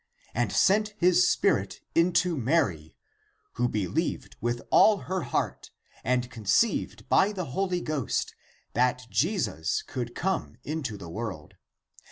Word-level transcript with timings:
13. 0.33 0.41
And 0.41 0.51
sent 0.51 0.93
his 0.97 1.29
Spirit 1.29 1.79
into 1.93 2.35
Mary 2.35 2.95
i" 2.95 3.53
14. 3.53 3.53
Who 3.57 3.67
believed 3.69 4.35
with 4.41 4.63
all 4.71 4.97
her 5.01 5.21
heart 5.21 5.69
and 6.03 6.27
conceived 6.31 7.07
by 7.07 7.31
the 7.31 7.45
Holy 7.53 7.81
Ghost, 7.81 8.33
that 8.73 9.05
Jesus 9.11 9.83
could 9.83 10.15
come 10.15 10.57
into 10.63 10.97
the 10.97 11.07
world,20 11.07 11.49
15. 11.49 11.57